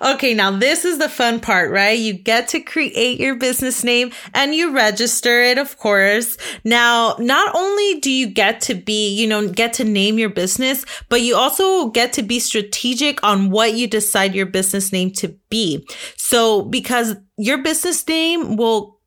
Okay, 0.02 0.34
now 0.34 0.52
this 0.52 0.86
is 0.86 0.98
the 0.98 1.10
fun 1.10 1.40
part, 1.40 1.72
right? 1.72 1.98
You 1.98 2.13
get 2.13 2.48
to 2.50 2.60
create 2.60 3.20
your 3.20 3.36
business 3.36 3.84
name 3.84 4.12
and 4.34 4.54
you 4.54 4.72
register 4.72 5.42
it, 5.42 5.58
of 5.58 5.78
course. 5.78 6.38
Now, 6.63 7.16
not 7.20 7.56
only 7.56 8.00
do 8.00 8.12
you 8.12 8.28
get 8.28 8.62
to 8.62 8.75
be, 8.75 9.13
you 9.13 9.28
know, 9.28 9.48
get 9.48 9.74
to 9.74 9.84
name 9.84 10.18
your 10.18 10.30
business, 10.30 10.86
but 11.10 11.22
you 11.22 11.36
also 11.36 11.90
get 11.90 12.13
to 12.13 12.24
be 12.24 12.40
strategic 12.40 13.24
on 13.24 13.50
what 13.50 13.74
you 13.74 13.88
decide 13.88 14.36
your 14.36 14.46
business 14.46 14.92
name 14.92 15.12
to 15.12 15.36
be. 15.50 15.86
So, 16.18 16.63
because 16.63 17.16
your 17.38 17.62
business 17.62 18.08
name 18.08 18.56
will 18.56 19.00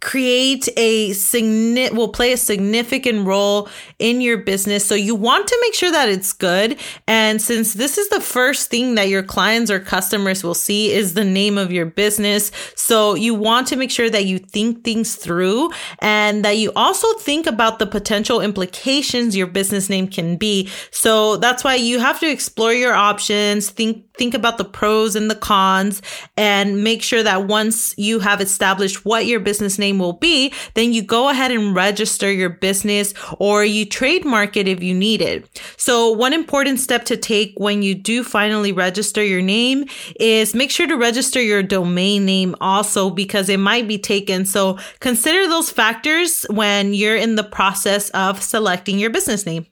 create 0.00 0.68
a 0.76 1.12
significant 1.12 1.96
will 1.96 2.08
play 2.08 2.32
a 2.32 2.36
significant 2.36 3.26
role 3.26 3.68
in 3.98 4.20
your 4.20 4.38
business. 4.38 4.84
So 4.84 4.94
you 4.94 5.14
want 5.14 5.46
to 5.48 5.58
make 5.62 5.74
sure 5.74 5.90
that 5.90 6.08
it's 6.08 6.32
good. 6.32 6.78
And 7.06 7.40
since 7.40 7.74
this 7.74 7.98
is 7.98 8.08
the 8.08 8.20
first 8.20 8.70
thing 8.70 8.94
that 8.94 9.08
your 9.08 9.22
clients 9.22 9.70
or 9.70 9.80
customers 9.80 10.42
will 10.42 10.54
see 10.54 10.92
is 10.92 11.14
the 11.14 11.24
name 11.24 11.58
of 11.58 11.72
your 11.72 11.86
business. 11.86 12.50
So 12.76 13.14
you 13.14 13.34
want 13.34 13.66
to 13.68 13.76
make 13.76 13.90
sure 13.90 14.10
that 14.10 14.24
you 14.24 14.38
think 14.38 14.84
things 14.84 15.16
through 15.16 15.70
and 15.98 16.44
that 16.44 16.56
you 16.56 16.72
also 16.76 17.12
think 17.18 17.46
about 17.46 17.78
the 17.78 17.86
potential 17.86 18.40
implications 18.40 19.36
your 19.36 19.46
business 19.46 19.90
name 19.90 20.08
can 20.08 20.36
be. 20.36 20.68
So 20.90 21.36
that's 21.36 21.64
why 21.64 21.74
you 21.74 21.98
have 21.98 22.20
to 22.20 22.30
explore 22.30 22.72
your 22.72 22.94
options 22.94 23.70
think 23.70 24.06
think 24.20 24.34
about 24.34 24.58
the 24.58 24.64
pros 24.66 25.16
and 25.16 25.30
the 25.30 25.34
cons 25.34 26.02
and 26.36 26.84
make 26.84 27.02
sure 27.02 27.22
that 27.22 27.46
once 27.46 27.96
you 27.96 28.20
have 28.20 28.42
established 28.42 29.02
what 29.06 29.24
your 29.24 29.40
business 29.40 29.78
name 29.78 29.89
will 29.98 30.14
be, 30.14 30.52
then 30.74 30.92
you 30.92 31.02
go 31.02 31.28
ahead 31.28 31.50
and 31.50 31.74
register 31.74 32.30
your 32.30 32.50
business 32.50 33.14
or 33.38 33.64
you 33.64 33.84
trademark 33.84 34.56
it 34.56 34.68
if 34.68 34.82
you 34.82 34.94
need 34.94 35.22
it. 35.22 35.62
So 35.76 36.10
one 36.10 36.32
important 36.32 36.80
step 36.80 37.04
to 37.06 37.16
take 37.16 37.54
when 37.56 37.82
you 37.82 37.94
do 37.94 38.22
finally 38.22 38.72
register 38.72 39.22
your 39.22 39.42
name 39.42 39.86
is 40.18 40.54
make 40.54 40.70
sure 40.70 40.86
to 40.86 40.96
register 40.96 41.40
your 41.40 41.62
domain 41.62 42.24
name 42.24 42.54
also 42.60 43.10
because 43.10 43.48
it 43.48 43.58
might 43.58 43.88
be 43.88 43.98
taken. 43.98 44.44
So 44.44 44.78
consider 45.00 45.48
those 45.48 45.70
factors 45.70 46.44
when 46.50 46.94
you're 46.94 47.16
in 47.16 47.36
the 47.36 47.44
process 47.44 48.10
of 48.10 48.42
selecting 48.42 48.98
your 48.98 49.10
business 49.10 49.46
name. 49.46 49.66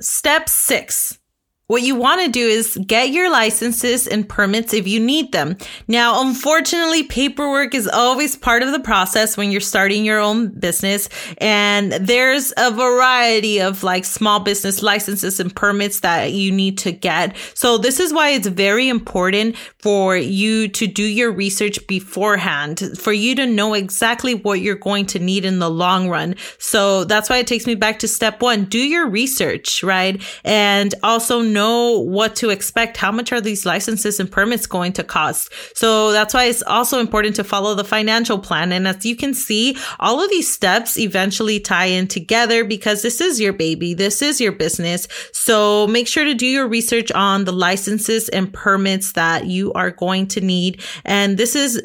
Step 0.00 0.48
six 0.48 1.18
what 1.66 1.80
you 1.80 1.94
want 1.94 2.20
to 2.20 2.28
do 2.28 2.46
is 2.46 2.78
get 2.86 3.08
your 3.08 3.30
licenses 3.30 4.06
and 4.06 4.28
permits 4.28 4.74
if 4.74 4.86
you 4.86 5.00
need 5.00 5.32
them. 5.32 5.56
Now, 5.88 6.20
unfortunately, 6.20 7.04
paperwork 7.04 7.74
is 7.74 7.88
always 7.88 8.36
part 8.36 8.62
of 8.62 8.72
the 8.72 8.80
process 8.80 9.38
when 9.38 9.50
you're 9.50 9.62
starting 9.62 10.04
your 10.04 10.20
own 10.20 10.48
business. 10.48 11.08
And 11.38 11.92
there's 11.92 12.52
a 12.58 12.70
variety 12.70 13.62
of 13.62 13.82
like 13.82 14.04
small 14.04 14.40
business 14.40 14.82
licenses 14.82 15.40
and 15.40 15.56
permits 15.56 16.00
that 16.00 16.32
you 16.32 16.52
need 16.52 16.76
to 16.78 16.92
get. 16.92 17.34
So 17.54 17.78
this 17.78 17.98
is 17.98 18.12
why 18.12 18.30
it's 18.30 18.46
very 18.46 18.90
important 18.90 19.56
for 19.78 20.18
you 20.18 20.68
to 20.68 20.86
do 20.86 21.02
your 21.02 21.32
research 21.32 21.78
beforehand, 21.86 22.82
for 22.98 23.12
you 23.12 23.34
to 23.36 23.46
know 23.46 23.72
exactly 23.72 24.34
what 24.34 24.60
you're 24.60 24.74
going 24.74 25.06
to 25.06 25.18
need 25.18 25.46
in 25.46 25.60
the 25.60 25.70
long 25.70 26.10
run. 26.10 26.34
So 26.58 27.04
that's 27.04 27.30
why 27.30 27.38
it 27.38 27.46
takes 27.46 27.66
me 27.66 27.74
back 27.74 28.00
to 28.00 28.08
step 28.08 28.42
one. 28.42 28.66
Do 28.66 28.78
your 28.78 29.08
research, 29.08 29.82
right? 29.82 30.22
And 30.44 30.94
also 31.02 31.40
know 31.64 31.98
what 32.00 32.36
to 32.36 32.50
expect. 32.50 32.96
How 32.96 33.12
much 33.12 33.32
are 33.32 33.40
these 33.40 33.64
licenses 33.66 34.20
and 34.20 34.30
permits 34.30 34.66
going 34.66 34.92
to 34.94 35.04
cost? 35.04 35.52
So 35.74 36.12
that's 36.12 36.34
why 36.34 36.44
it's 36.44 36.62
also 36.62 37.00
important 37.00 37.36
to 37.36 37.44
follow 37.44 37.74
the 37.74 37.84
financial 37.84 38.38
plan. 38.38 38.72
And 38.72 38.86
as 38.86 39.04
you 39.04 39.16
can 39.16 39.34
see, 39.34 39.76
all 39.98 40.22
of 40.22 40.30
these 40.30 40.52
steps 40.52 40.98
eventually 40.98 41.60
tie 41.60 41.86
in 41.86 42.06
together 42.08 42.64
because 42.64 43.02
this 43.02 43.20
is 43.20 43.40
your 43.40 43.52
baby. 43.52 43.94
This 43.94 44.22
is 44.22 44.40
your 44.40 44.52
business. 44.52 45.08
So 45.32 45.86
make 45.86 46.08
sure 46.08 46.24
to 46.24 46.34
do 46.34 46.46
your 46.46 46.68
research 46.68 47.10
on 47.12 47.44
the 47.44 47.52
licenses 47.52 48.28
and 48.28 48.52
permits 48.52 49.12
that 49.12 49.46
you 49.46 49.72
are 49.72 49.90
going 49.90 50.26
to 50.28 50.40
need. 50.40 50.82
And 51.04 51.38
this 51.38 51.56
is, 51.56 51.80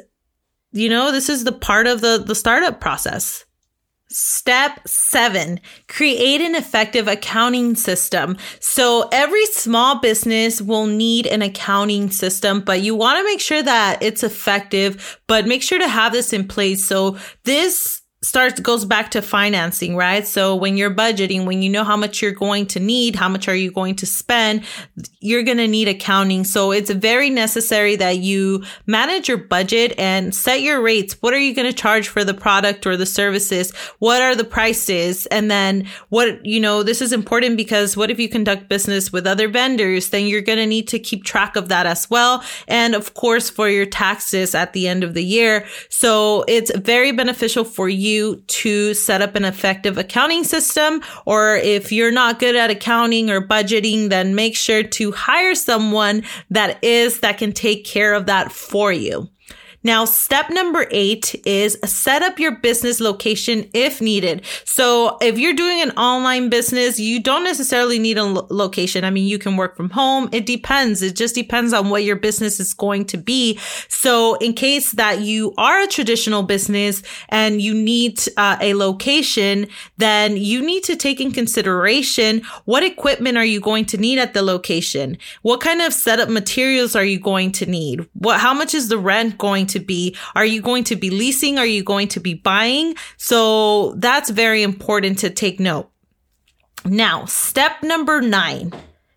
you 0.71 0.89
know, 0.89 1.11
this 1.11 1.29
is 1.29 1.43
the 1.43 1.51
part 1.51 1.87
of 1.87 2.01
the, 2.01 2.23
the 2.25 2.35
startup 2.35 2.79
process. 2.81 3.45
Step 4.11 4.87
seven, 4.87 5.59
create 5.87 6.41
an 6.41 6.55
effective 6.55 7.07
accounting 7.07 7.75
system. 7.75 8.37
So 8.59 9.07
every 9.11 9.45
small 9.45 9.99
business 9.99 10.63
will 10.63 10.87
need 10.87 11.27
an 11.27 11.43
accounting 11.43 12.09
system, 12.09 12.61
but 12.61 12.81
you 12.81 12.95
want 12.95 13.19
to 13.19 13.23
make 13.23 13.39
sure 13.39 13.61
that 13.61 14.01
it's 14.01 14.23
effective, 14.23 15.19
but 15.27 15.45
make 15.45 15.61
sure 15.61 15.77
to 15.77 15.87
have 15.87 16.11
this 16.11 16.33
in 16.33 16.47
place. 16.47 16.83
So 16.83 17.17
this 17.43 17.98
starts 18.21 18.59
goes 18.59 18.83
back 18.83 19.11
to 19.11 19.21
financing, 19.21 19.95
right? 19.95 20.27
So 20.27 20.53
when 20.53 20.75
you're 20.75 20.93
budgeting, 20.93 21.45
when 21.45 21.61
you 21.61 21.69
know 21.69 21.85
how 21.85 21.95
much 21.95 22.21
you're 22.21 22.33
going 22.33 22.65
to 22.67 22.79
need, 22.79 23.15
how 23.15 23.29
much 23.29 23.47
are 23.47 23.55
you 23.55 23.71
going 23.71 23.95
to 23.95 24.05
spend, 24.05 24.63
you're 25.21 25.43
going 25.43 25.57
to 25.57 25.67
need 25.67 25.87
accounting. 25.87 26.43
So 26.43 26.73
it's 26.73 26.89
very 26.89 27.29
necessary 27.29 27.95
that 27.95 28.17
you 28.17 28.65
manage 28.85 29.29
your 29.29 29.37
budget 29.37 29.93
and 29.97 30.35
set 30.35 30.61
your 30.61 30.81
rates. 30.81 31.13
What 31.21 31.33
are 31.33 31.39
you 31.39 31.55
going 31.55 31.71
to 31.71 31.73
charge 31.73 32.09
for 32.09 32.25
the 32.25 32.33
product 32.33 32.85
or 32.85 32.97
the 32.97 33.05
services? 33.05 33.73
What 33.99 34.21
are 34.21 34.35
the 34.35 34.43
prices? 34.43 35.25
And 35.27 35.49
then 35.49 35.87
what, 36.09 36.45
you 36.45 36.59
know, 36.59 36.83
this 36.83 37.01
is 37.01 37.13
important 37.13 37.55
because 37.55 37.95
what 37.95 38.11
if 38.11 38.19
you 38.19 38.27
conduct 38.27 38.67
business 38.67 39.13
with 39.13 39.27
other 39.27 39.47
vendors? 39.47 40.09
Then 40.09 40.25
you're 40.25 40.41
going 40.41 40.59
to 40.59 40.65
need 40.65 40.89
to 40.89 40.99
keep 40.99 41.23
track 41.23 41.55
of 41.55 41.69
that 41.69 41.85
as 41.85 42.09
well. 42.09 42.43
And 42.67 42.95
of 42.95 43.13
course, 43.13 43.49
for 43.49 43.69
your 43.69 43.85
taxes 43.85 44.53
at 44.53 44.73
the 44.73 44.89
end 44.89 45.05
of 45.05 45.13
the 45.13 45.23
year. 45.23 45.65
So 45.87 46.43
it's 46.49 46.69
very 46.77 47.13
beneficial 47.13 47.63
for 47.63 47.87
you 47.87 48.08
you 48.09 48.37
to 48.47 48.93
set 48.93 49.21
up 49.21 49.35
an 49.35 49.45
effective 49.45 49.97
accounting 49.97 50.43
system. 50.43 51.01
Or 51.25 51.55
if 51.55 51.91
you're 51.91 52.11
not 52.11 52.39
good 52.39 52.55
at 52.55 52.69
accounting 52.69 53.29
or 53.29 53.45
budgeting, 53.45 54.09
then 54.09 54.35
make 54.35 54.55
sure 54.55 54.83
to 54.83 55.11
hire 55.11 55.55
someone 55.55 56.23
that 56.49 56.83
is, 56.83 57.21
that 57.21 57.37
can 57.37 57.53
take 57.53 57.85
care 57.85 58.13
of 58.13 58.25
that 58.25 58.51
for 58.51 58.91
you. 58.91 59.29
Now, 59.81 60.03
step 60.03 60.49
number 60.49 60.87
eight 60.91 61.35
is 61.45 61.77
set 61.85 62.21
up 62.21 62.37
your 62.37 62.57
business 62.57 62.99
location 62.99 63.69
if 63.73 64.01
needed. 64.01 64.45
So 64.65 65.17
if 65.21 65.39
you're 65.39 65.53
doing 65.53 65.81
an 65.81 65.91
online 65.91 66.49
business, 66.49 66.99
you 66.99 67.21
don't 67.21 67.45
necessarily 67.45 67.97
need 67.97 68.17
a 68.17 68.25
lo- 68.25 68.47
location. 68.49 69.05
I 69.05 69.09
mean, 69.09 69.25
you 69.25 69.39
can 69.39 69.55
work 69.55 69.77
from 69.77 69.89
home. 69.91 70.27
It 70.33 70.45
depends. 70.45 71.01
It 71.01 71.15
just 71.15 71.33
depends 71.33 71.71
on 71.71 71.89
what 71.89 72.03
your 72.03 72.17
business 72.17 72.59
is 72.59 72.73
going 72.73 73.05
to 73.05 73.17
be. 73.17 73.57
So 73.87 74.35
in 74.35 74.53
case 74.53 74.91
that 74.93 75.21
you 75.21 75.53
are 75.57 75.81
a 75.81 75.87
traditional 75.87 76.43
business 76.43 77.01
and 77.29 77.61
you 77.61 77.73
need 77.73 78.19
uh, 78.35 78.57
a 78.59 78.73
location, 78.73 79.67
then 79.97 80.35
you 80.35 80.61
need 80.61 80.83
to 80.83 80.97
take 80.97 81.21
in 81.21 81.31
consideration 81.31 82.41
what 82.65 82.83
equipment 82.83 83.37
are 83.37 83.45
you 83.45 83.61
going 83.61 83.85
to 83.85 83.97
need 83.97 84.19
at 84.19 84.33
the 84.33 84.41
location? 84.41 85.17
What 85.41 85.61
kind 85.61 85.81
of 85.81 85.93
setup 85.93 86.27
materials 86.27 86.97
are 86.97 87.05
you 87.05 87.19
going 87.19 87.53
to 87.53 87.65
need? 87.65 88.07
What, 88.13 88.41
how 88.41 88.53
much 88.53 88.73
is 88.73 88.89
the 88.89 88.97
rent 88.97 89.37
going 89.37 89.68
to 89.69 89.79
be? 89.79 90.15
Are 90.35 90.45
you 90.45 90.61
going 90.61 90.83
to 90.85 90.95
be 90.95 91.09
leasing? 91.09 91.57
Are 91.57 91.65
you 91.65 91.83
going 91.83 92.07
to 92.09 92.19
be 92.19 92.33
buying? 92.33 92.95
So 93.17 93.93
that's 93.95 94.29
very 94.29 94.63
important 94.63 95.19
to 95.19 95.29
take 95.29 95.59
note. 95.59 95.89
Now, 96.85 97.25
step 97.25 97.83
number 97.83 98.21
nine, 98.21 98.73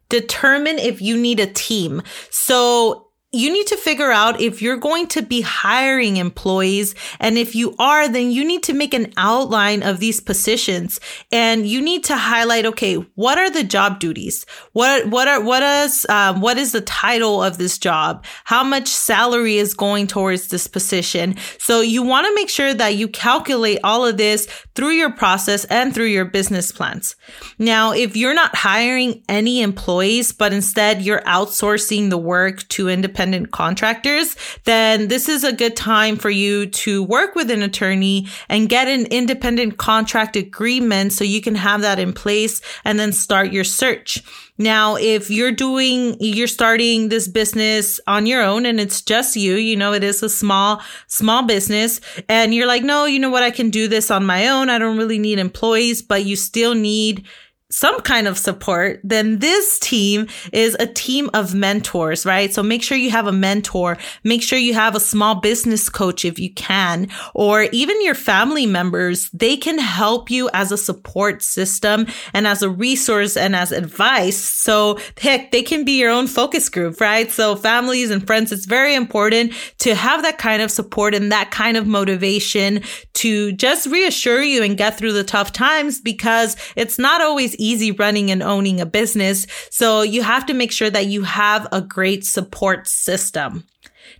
determine 0.08 0.78
if 0.78 1.00
you 1.00 1.16
need 1.16 1.40
a 1.40 1.46
team. 1.46 2.02
So 2.30 3.11
you 3.34 3.50
need 3.50 3.66
to 3.66 3.78
figure 3.78 4.10
out 4.10 4.42
if 4.42 4.60
you're 4.60 4.76
going 4.76 5.06
to 5.06 5.22
be 5.22 5.40
hiring 5.40 6.18
employees. 6.18 6.94
And 7.18 7.38
if 7.38 7.54
you 7.54 7.74
are, 7.78 8.06
then 8.06 8.30
you 8.30 8.44
need 8.44 8.62
to 8.64 8.74
make 8.74 8.92
an 8.92 9.10
outline 9.16 9.82
of 9.82 10.00
these 10.00 10.20
positions 10.20 11.00
and 11.30 11.66
you 11.66 11.80
need 11.80 12.04
to 12.04 12.16
highlight, 12.16 12.66
okay, 12.66 12.96
what 13.14 13.38
are 13.38 13.48
the 13.48 13.64
job 13.64 14.00
duties? 14.00 14.44
What, 14.72 15.06
what 15.08 15.28
are, 15.28 15.40
what 15.42 15.62
is, 15.62 16.04
um, 16.10 16.42
what 16.42 16.58
is 16.58 16.72
the 16.72 16.82
title 16.82 17.42
of 17.42 17.56
this 17.56 17.78
job? 17.78 18.26
How 18.44 18.62
much 18.62 18.88
salary 18.88 19.56
is 19.56 19.72
going 19.72 20.08
towards 20.08 20.48
this 20.48 20.66
position? 20.66 21.36
So 21.58 21.80
you 21.80 22.02
want 22.02 22.26
to 22.26 22.34
make 22.34 22.50
sure 22.50 22.74
that 22.74 22.96
you 22.96 23.08
calculate 23.08 23.78
all 23.82 24.04
of 24.04 24.18
this 24.18 24.46
through 24.74 24.90
your 24.90 25.10
process 25.10 25.64
and 25.66 25.94
through 25.94 26.06
your 26.06 26.26
business 26.26 26.70
plans. 26.70 27.16
Now, 27.58 27.92
if 27.92 28.14
you're 28.14 28.34
not 28.34 28.54
hiring 28.54 29.22
any 29.26 29.62
employees, 29.62 30.32
but 30.32 30.52
instead 30.52 31.00
you're 31.00 31.22
outsourcing 31.22 32.10
the 32.10 32.18
work 32.18 32.68
to 32.68 32.90
independent 32.90 33.21
independent 33.22 33.52
contractors, 33.52 34.36
then 34.64 35.06
this 35.06 35.28
is 35.28 35.44
a 35.44 35.52
good 35.52 35.76
time 35.76 36.16
for 36.16 36.30
you 36.30 36.66
to 36.66 37.04
work 37.04 37.36
with 37.36 37.50
an 37.52 37.62
attorney 37.62 38.26
and 38.48 38.68
get 38.68 38.88
an 38.88 39.06
independent 39.06 39.78
contract 39.78 40.34
agreement 40.34 41.12
so 41.12 41.22
you 41.22 41.40
can 41.40 41.54
have 41.54 41.82
that 41.82 42.00
in 42.00 42.12
place 42.12 42.60
and 42.84 42.98
then 42.98 43.12
start 43.12 43.52
your 43.52 43.62
search. 43.62 44.22
Now, 44.58 44.96
if 44.96 45.30
you're 45.30 45.52
doing, 45.52 46.16
you're 46.18 46.48
starting 46.48 47.08
this 47.08 47.28
business 47.28 48.00
on 48.08 48.26
your 48.26 48.42
own 48.42 48.66
and 48.66 48.80
it's 48.80 49.00
just 49.00 49.36
you, 49.36 49.54
you 49.54 49.76
know, 49.76 49.92
it 49.92 50.02
is 50.02 50.22
a 50.22 50.28
small, 50.28 50.82
small 51.06 51.44
business 51.44 52.00
and 52.28 52.52
you're 52.52 52.66
like, 52.66 52.82
no, 52.82 53.04
you 53.04 53.20
know 53.20 53.30
what? 53.30 53.44
I 53.44 53.52
can 53.52 53.70
do 53.70 53.86
this 53.86 54.10
on 54.10 54.26
my 54.26 54.48
own. 54.48 54.68
I 54.68 54.78
don't 54.78 54.98
really 54.98 55.18
need 55.18 55.38
employees, 55.38 56.02
but 56.02 56.24
you 56.24 56.34
still 56.34 56.74
need 56.74 57.24
some 57.72 58.00
kind 58.02 58.28
of 58.28 58.38
support, 58.38 59.00
then 59.02 59.38
this 59.38 59.78
team 59.78 60.28
is 60.52 60.76
a 60.78 60.86
team 60.86 61.30
of 61.32 61.54
mentors, 61.54 62.26
right? 62.26 62.52
So 62.52 62.62
make 62.62 62.82
sure 62.82 62.98
you 62.98 63.10
have 63.10 63.26
a 63.26 63.32
mentor. 63.32 63.96
Make 64.24 64.42
sure 64.42 64.58
you 64.58 64.74
have 64.74 64.94
a 64.94 65.00
small 65.00 65.36
business 65.36 65.88
coach 65.88 66.24
if 66.24 66.38
you 66.38 66.52
can, 66.52 67.08
or 67.34 67.62
even 67.72 68.02
your 68.04 68.14
family 68.14 68.66
members. 68.66 69.30
They 69.30 69.56
can 69.56 69.78
help 69.78 70.30
you 70.30 70.50
as 70.52 70.70
a 70.70 70.76
support 70.76 71.42
system 71.42 72.06
and 72.34 72.46
as 72.46 72.62
a 72.62 72.68
resource 72.68 73.36
and 73.36 73.56
as 73.56 73.72
advice. 73.72 74.36
So 74.36 74.98
heck, 75.18 75.50
they 75.50 75.62
can 75.62 75.84
be 75.84 75.98
your 75.98 76.10
own 76.10 76.26
focus 76.26 76.68
group, 76.68 77.00
right? 77.00 77.30
So 77.30 77.56
families 77.56 78.10
and 78.10 78.26
friends, 78.26 78.52
it's 78.52 78.66
very 78.66 78.94
important 78.94 79.54
to 79.78 79.94
have 79.94 80.22
that 80.22 80.38
kind 80.38 80.60
of 80.60 80.70
support 80.70 81.14
and 81.14 81.32
that 81.32 81.50
kind 81.50 81.76
of 81.76 81.86
motivation 81.86 82.82
to 83.22 83.52
just 83.52 83.86
reassure 83.86 84.42
you 84.42 84.64
and 84.64 84.76
get 84.76 84.98
through 84.98 85.12
the 85.12 85.22
tough 85.22 85.52
times 85.52 86.00
because 86.00 86.56
it's 86.74 86.98
not 86.98 87.20
always 87.20 87.54
easy 87.54 87.92
running 87.92 88.32
and 88.32 88.42
owning 88.42 88.80
a 88.80 88.86
business. 88.86 89.46
So 89.70 90.02
you 90.02 90.24
have 90.24 90.44
to 90.46 90.54
make 90.54 90.72
sure 90.72 90.90
that 90.90 91.06
you 91.06 91.22
have 91.22 91.68
a 91.70 91.80
great 91.80 92.24
support 92.24 92.88
system. 92.88 93.62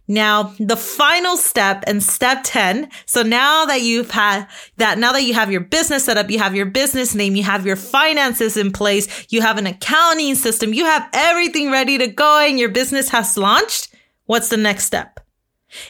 Now, 0.07 0.55
the 0.61 0.77
final 0.77 1.37
step 1.37 1.83
and 1.89 2.01
step 2.01 2.43
10. 2.45 2.91
So 3.07 3.23
now 3.23 3.65
that 3.65 3.83
you've 3.83 4.13
had 4.13 4.47
that, 4.77 4.99
now 4.99 5.11
that 5.13 5.25
you 5.25 5.35
have 5.35 5.51
your 5.51 5.63
business 5.63 6.05
set 6.05 6.17
up, 6.17 6.31
you 6.31 6.39
have 6.39 6.55
your 6.55 6.67
business 6.67 7.13
name, 7.13 7.35
you 7.35 7.43
have 7.43 7.67
your 7.67 7.77
finances 7.77 8.57
in 8.57 8.71
place, 8.71 9.27
you 9.31 9.41
have 9.41 9.59
an 9.59 9.67
accounting 9.67 10.37
system, 10.37 10.73
you 10.73 10.85
have 10.85 11.09
everything 11.13 11.73
ready 11.73 11.99
to 11.99 12.07
go 12.07 12.39
and 12.39 12.57
your 12.57 12.69
business 12.69 13.09
has 13.09 13.37
launched. 13.37 13.89
What's 14.27 14.49
the 14.49 14.57
next 14.57 14.85
step? 14.85 15.22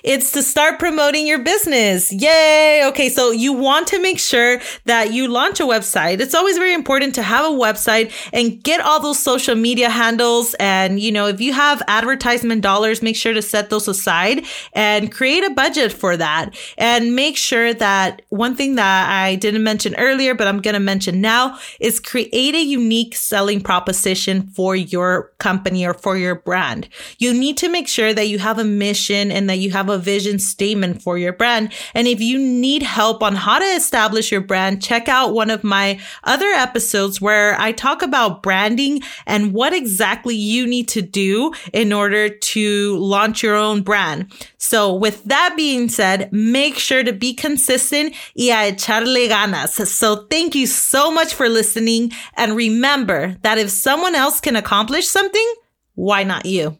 It's 0.03 0.33
to 0.33 0.43
start 0.43 0.79
promoting 0.79 1.27
your 1.27 1.39
business. 1.39 2.13
Yay. 2.13 2.85
Okay. 2.87 3.09
So 3.09 3.31
you 3.31 3.53
want 3.53 3.89
to 3.89 4.01
make 4.01 4.19
sure 4.19 4.61
that 4.85 5.13
you 5.13 5.29
launch 5.29 5.61
a 5.61 5.65
website. 5.65 6.21
It's 6.21 6.35
always 6.35 6.59
very 6.59 6.75
important 6.75 7.15
to 7.17 7.23
have 7.23 7.45
a 7.45 7.57
website 7.57 8.13
and 8.33 8.63
get 8.63 8.81
all 8.81 9.01
those 9.01 9.19
social 9.19 9.55
media 9.55 9.91
handles. 9.91 10.55
And, 10.61 11.01
you 11.01 11.13
know, 11.13 11.27
if 11.27 11.41
you 11.41 11.53
have 11.53 11.83
advertisement 11.89 12.63
dollars, 12.63 13.03
make 13.03 13.17
sure 13.17 13.33
to 13.33 13.43
set 13.43 13.71
those 13.71 13.89
aside 13.89 14.45
and 14.73 15.11
create 15.13 15.45
a 15.45 15.51
budget 15.51 15.93
for 15.93 16.17
that. 16.17 16.55
And 16.79 17.17
make 17.17 17.37
sure 17.37 17.75
that 17.75 18.23
one 18.29 18.55
thing 18.55 18.77
that 18.77 19.11
I 19.11 19.37
didn't 19.37 19.65
mention 19.65 19.95
earlier, 19.97 20.35
but 20.35 20.47
I'm 20.47 20.61
going 20.61 20.75
to 20.75 20.81
mention 20.81 21.21
now 21.21 21.59
is 21.81 22.01
create 22.01 22.55
a 22.55 22.63
unique 22.63 23.17
selling 23.17 23.61
proposition 23.61 24.43
for 24.49 24.77
your 24.77 25.33
company 25.39 25.87
or 25.87 25.95
for 25.95 26.17
your 26.17 26.37
brand. 26.37 26.89
You 27.19 27.33
need 27.35 27.57
to 27.59 27.69
make 27.69 27.89
sure 27.89 28.15
that 28.15 28.29
you 28.29 28.39
have 28.39 28.59
a 28.59 28.65
mission 28.65 29.31
and 29.31 29.49
that 29.51 29.59
you 29.59 29.71
have 29.73 29.89
a 29.89 29.99
vision 29.99 30.39
statement 30.39 31.03
for 31.03 31.19
your 31.19 31.33
brand. 31.33 31.73
And 31.95 32.07
if 32.07 32.21
you 32.21 32.39
need 32.39 32.83
help 32.83 33.23
on 33.23 33.35
how 33.35 33.59
to 33.59 33.65
establish 33.65 34.31
your 34.31 34.41
brand, 34.41 34.83
check 34.83 35.09
out 35.09 35.35
one 35.35 35.51
of 35.51 35.65
my 35.65 36.01
other 36.25 36.47
episodes 36.47 37.21
where 37.21 37.59
I 37.61 37.73
talk 37.73 38.03
about 38.03 38.43
branding 38.43 39.03
and 39.27 39.53
what 39.53 39.73
exactly 39.73 40.35
you 40.35 40.67
need 40.67 40.89
to 40.89 41.03
do 41.03 41.53
in 41.73 41.93
order 41.93 42.29
to 42.29 42.97
launch 42.99 43.43
your 43.43 43.57
own 43.57 43.83
brand. 43.83 44.33
So 44.59 44.95
with 44.95 45.25
that 45.25 45.55
being 45.57 45.89
said, 45.89 46.33
make 46.33 46.79
sure 46.79 47.03
to 47.03 47.13
be 47.13 47.35
consistent 47.35 48.15
y 48.37 48.51
a 48.51 48.73
echarle 48.73 49.29
ganas. 49.29 49.87
So 49.87 50.27
thank 50.31 50.55
you 50.55 50.67
so 50.67 51.11
much 51.11 51.35
for 51.35 51.49
listening. 51.49 52.13
And 52.35 52.57
remember 52.57 53.37
that 53.43 53.59
if 53.59 53.71
someone 53.71 54.15
else 54.15 54.41
can 54.41 54.57
accomplish 54.57 55.07
something, 55.09 55.55
why 55.95 56.23
not 56.23 56.47
you? 56.47 56.79